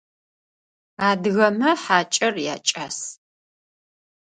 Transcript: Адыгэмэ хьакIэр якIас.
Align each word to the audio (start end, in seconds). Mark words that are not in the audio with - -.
Адыгэмэ 1.09 1.71
хьакIэр 1.81 2.35
якIас. 2.55 2.97